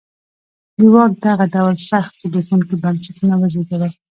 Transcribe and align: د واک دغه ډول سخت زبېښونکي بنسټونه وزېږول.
د 0.79 0.81
واک 0.93 1.11
دغه 1.25 1.45
ډول 1.53 1.75
سخت 1.89 2.11
زبېښونکي 2.21 2.75
بنسټونه 2.83 3.35
وزېږول. 3.37 3.91